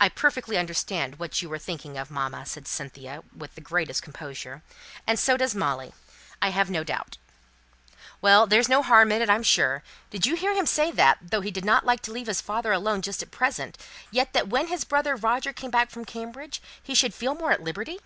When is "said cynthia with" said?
2.46-3.56